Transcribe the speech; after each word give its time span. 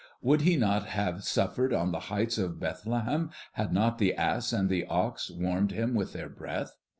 Would 0.23 0.41
He 0.41 0.55
not 0.55 0.87
have 0.87 1.23
suffered 1.23 1.71
on 1.71 1.91
the 1.91 1.99
heights 2.09 2.39
of 2.39 2.59
Bethlehem 2.59 3.29
had 3.51 3.71
not 3.71 3.99
the 3.99 4.15
ass 4.15 4.51
and 4.51 4.67
the 4.67 4.83
ox 4.87 5.29
warmed 5.29 5.73
Him 5.73 5.93
with 5.93 6.11
their 6.13 6.27
breath? 6.27 6.75